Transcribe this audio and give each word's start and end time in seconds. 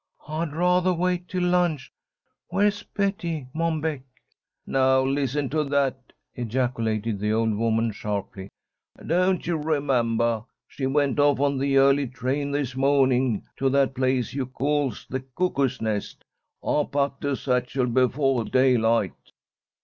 I'd 0.27 0.53
rathah 0.53 0.95
wait 0.97 1.27
till 1.27 1.43
lunch. 1.43 1.91
Where's 2.47 2.81
Betty, 2.81 3.45
Mom 3.53 3.81
Beck?" 3.81 4.01
"Now 4.65 5.03
listen 5.03 5.47
to 5.49 5.63
that!" 5.65 5.95
ejaculated 6.33 7.19
the 7.19 7.31
old 7.33 7.53
woman, 7.53 7.91
sharply. 7.91 8.49
"Don't 9.05 9.45
you 9.45 9.57
remembah? 9.59 10.45
She 10.67 10.87
went 10.87 11.19
off 11.19 11.39
on 11.39 11.59
the 11.59 11.77
early 11.77 12.07
train 12.07 12.49
this 12.49 12.75
mawning 12.75 13.43
to 13.57 13.69
that 13.69 13.93
place 13.93 14.33
you 14.33 14.45
all 14.45 14.49
calls 14.49 15.05
the 15.07 15.19
Cuckoo's 15.35 15.79
Nest. 15.79 16.23
I 16.65 16.83
packed 16.91 17.23
her 17.23 17.35
satchel 17.35 17.85
befoah 17.85 18.49
daylight." 18.49 19.33